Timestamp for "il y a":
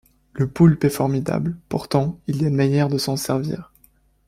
2.25-2.47